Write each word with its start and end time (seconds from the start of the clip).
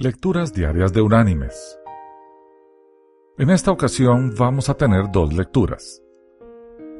Lecturas 0.00 0.52
Diarias 0.52 0.92
de 0.92 1.00
Unánimes. 1.02 1.76
En 3.36 3.50
esta 3.50 3.72
ocasión 3.72 4.32
vamos 4.38 4.68
a 4.68 4.74
tener 4.74 5.10
dos 5.10 5.32
lecturas. 5.32 6.00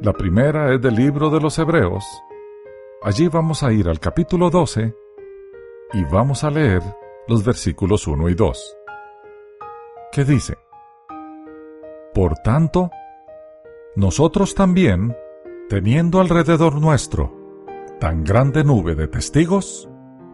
La 0.03 0.13
primera 0.13 0.75
es 0.75 0.83
del 0.83 0.97
libro 0.97 1.31
de 1.31 1.41
los 1.41 1.57
Hebreos. 1.61 2.05
Allí 3.01 3.29
vamos 3.29 3.63
a 3.63 3.73
ir 3.73 3.89
al 3.89 4.01
capítulo 4.01 4.51
12 4.51 4.93
y 5.93 6.05
vamos 6.07 6.43
a 6.43 6.51
leer 6.51 6.83
los 7.29 7.45
versículos 7.45 8.09
1 8.09 8.31
y 8.31 8.35
2. 8.35 8.77
¿Qué 10.11 10.25
dice? 10.25 10.57
Por 12.13 12.35
tanto, 12.39 12.91
nosotros 13.95 14.57
también, 14.57 15.17
teniendo 15.69 16.21
alrededor 16.21 16.81
nuestro 16.81 17.33
tan 18.01 18.25
grande 18.25 18.65
nube 18.65 18.97
de 18.97 19.07
testigos, 19.07 19.89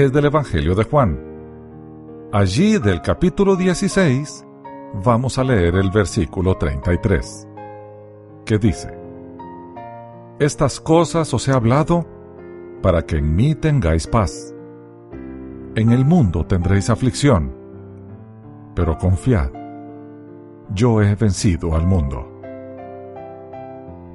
es 0.00 0.12
del 0.12 0.26
Evangelio 0.26 0.74
de 0.74 0.84
Juan. 0.84 1.18
Allí 2.30 2.78
del 2.78 3.00
capítulo 3.00 3.56
16 3.56 4.44
vamos 5.02 5.38
a 5.38 5.44
leer 5.44 5.76
el 5.76 5.90
versículo 5.90 6.54
33, 6.56 7.48
que 8.44 8.58
dice, 8.58 8.92
Estas 10.38 10.80
cosas 10.80 11.32
os 11.32 11.48
he 11.48 11.52
hablado 11.52 12.06
para 12.82 13.02
que 13.06 13.16
en 13.16 13.34
mí 13.34 13.54
tengáis 13.54 14.06
paz. 14.06 14.54
En 15.74 15.92
el 15.92 16.04
mundo 16.04 16.44
tendréis 16.44 16.90
aflicción, 16.90 17.56
pero 18.74 18.98
confiad, 18.98 19.50
yo 20.74 21.00
he 21.00 21.14
vencido 21.14 21.74
al 21.74 21.86
mundo. 21.86 22.32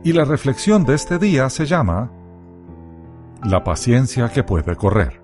Y 0.03 0.13
la 0.13 0.25
reflexión 0.25 0.83
de 0.83 0.93
este 0.93 1.17
día 1.17 1.49
se 1.49 1.65
llama 1.65 2.11
La 3.43 3.63
paciencia 3.63 4.29
que 4.29 4.43
puede 4.43 4.75
correr. 4.75 5.21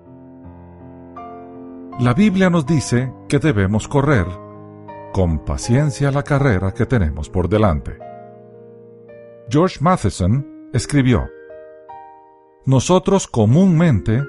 La 1.98 2.14
Biblia 2.14 2.48
nos 2.48 2.64
dice 2.64 3.12
que 3.28 3.40
debemos 3.40 3.88
correr 3.88 4.24
con 5.12 5.44
paciencia 5.44 6.12
la 6.12 6.22
carrera 6.22 6.72
que 6.72 6.86
tenemos 6.86 7.28
por 7.28 7.48
delante. 7.48 7.98
George 9.48 9.78
Matheson 9.80 10.70
escribió, 10.72 11.28
Nosotros 12.64 13.26
comúnmente 13.26 14.22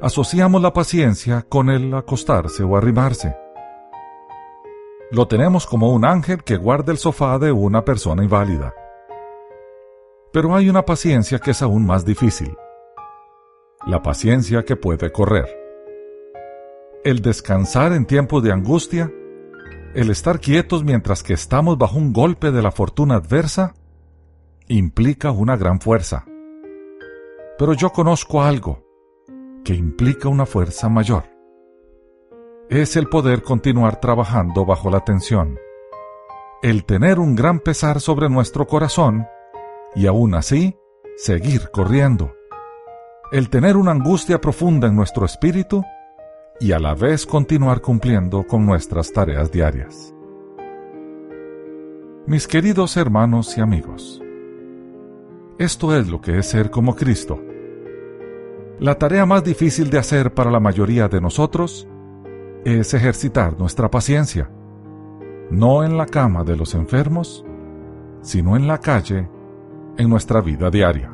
asociamos 0.00 0.62
la 0.62 0.72
paciencia 0.72 1.44
con 1.48 1.70
el 1.70 1.92
acostarse 1.92 2.62
o 2.62 2.76
arrimarse. 2.76 3.36
Lo 5.10 5.26
tenemos 5.26 5.66
como 5.66 5.92
un 5.92 6.04
ángel 6.04 6.44
que 6.44 6.56
guarda 6.56 6.92
el 6.92 6.98
sofá 6.98 7.40
de 7.40 7.50
una 7.50 7.84
persona 7.84 8.22
inválida. 8.22 8.72
Pero 10.32 10.54
hay 10.54 10.68
una 10.68 10.84
paciencia 10.84 11.40
que 11.40 11.50
es 11.50 11.62
aún 11.62 11.84
más 11.84 12.04
difícil. 12.04 12.56
La 13.88 14.02
paciencia 14.02 14.64
que 14.64 14.76
puede 14.76 15.10
correr. 15.10 15.67
El 17.04 17.22
descansar 17.22 17.92
en 17.92 18.06
tiempos 18.06 18.42
de 18.42 18.52
angustia, 18.52 19.12
el 19.94 20.10
estar 20.10 20.40
quietos 20.40 20.82
mientras 20.82 21.22
que 21.22 21.32
estamos 21.32 21.78
bajo 21.78 21.96
un 21.96 22.12
golpe 22.12 22.50
de 22.50 22.60
la 22.60 22.72
fortuna 22.72 23.14
adversa, 23.14 23.74
implica 24.66 25.30
una 25.30 25.56
gran 25.56 25.80
fuerza. 25.80 26.24
Pero 27.56 27.72
yo 27.74 27.90
conozco 27.90 28.42
algo 28.42 28.84
que 29.64 29.74
implica 29.74 30.28
una 30.28 30.44
fuerza 30.44 30.88
mayor. 30.88 31.24
Es 32.68 32.96
el 32.96 33.08
poder 33.08 33.42
continuar 33.42 34.00
trabajando 34.00 34.66
bajo 34.66 34.90
la 34.90 35.00
tensión, 35.00 35.56
el 36.62 36.84
tener 36.84 37.20
un 37.20 37.36
gran 37.36 37.60
pesar 37.60 38.00
sobre 38.00 38.28
nuestro 38.28 38.66
corazón 38.66 39.26
y 39.94 40.06
aún 40.08 40.34
así 40.34 40.76
seguir 41.16 41.70
corriendo, 41.70 42.32
el 43.30 43.50
tener 43.50 43.76
una 43.76 43.92
angustia 43.92 44.40
profunda 44.40 44.88
en 44.88 44.96
nuestro 44.96 45.24
espíritu 45.24 45.84
y 46.60 46.72
a 46.72 46.78
la 46.78 46.94
vez 46.94 47.24
continuar 47.24 47.80
cumpliendo 47.80 48.44
con 48.44 48.66
nuestras 48.66 49.12
tareas 49.12 49.52
diarias. 49.52 50.14
Mis 52.26 52.46
queridos 52.46 52.96
hermanos 52.96 53.56
y 53.56 53.60
amigos, 53.60 54.22
esto 55.58 55.96
es 55.96 56.08
lo 56.08 56.20
que 56.20 56.38
es 56.38 56.46
ser 56.46 56.70
como 56.70 56.94
Cristo. 56.94 57.40
La 58.80 58.96
tarea 58.96 59.24
más 59.26 59.42
difícil 59.44 59.90
de 59.90 59.98
hacer 59.98 60.34
para 60.34 60.50
la 60.50 60.60
mayoría 60.60 61.08
de 61.08 61.20
nosotros 61.20 61.88
es 62.64 62.92
ejercitar 62.92 63.58
nuestra 63.58 63.90
paciencia, 63.90 64.50
no 65.50 65.84
en 65.84 65.96
la 65.96 66.06
cama 66.06 66.44
de 66.44 66.56
los 66.56 66.74
enfermos, 66.74 67.44
sino 68.20 68.56
en 68.56 68.66
la 68.66 68.78
calle, 68.78 69.28
en 69.96 70.10
nuestra 70.10 70.40
vida 70.40 70.70
diaria. 70.70 71.12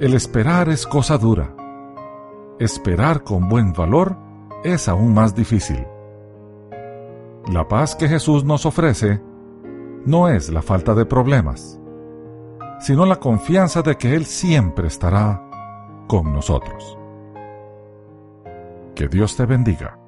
El 0.00 0.14
esperar 0.14 0.68
es 0.68 0.86
cosa 0.86 1.18
dura. 1.18 1.54
Esperar 2.60 3.24
con 3.24 3.48
buen 3.48 3.72
valor 3.72 4.16
es 4.62 4.88
aún 4.88 5.12
más 5.12 5.34
difícil. 5.34 5.84
La 7.52 7.66
paz 7.66 7.96
que 7.96 8.08
Jesús 8.08 8.44
nos 8.44 8.64
ofrece 8.64 9.20
no 10.06 10.28
es 10.28 10.50
la 10.50 10.62
falta 10.62 10.94
de 10.94 11.04
problemas, 11.04 11.80
sino 12.78 13.06
la 13.06 13.16
confianza 13.16 13.82
de 13.82 13.96
que 13.96 14.14
Él 14.14 14.24
siempre 14.24 14.86
estará 14.86 15.42
con 16.06 16.32
nosotros. 16.32 16.96
Que 18.94 19.08
Dios 19.08 19.36
te 19.36 19.46
bendiga. 19.46 19.98